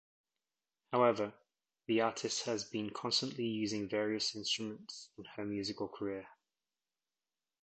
However, 0.91 1.31
the 1.85 2.01
artist 2.01 2.45
has 2.45 2.63
been 2.63 2.89
constantly 2.89 3.45
using 3.45 3.87
various 3.87 4.35
instruments 4.35 5.09
in 5.15 5.25
her 5.35 5.45
musical 5.45 5.87
career. 5.87 6.25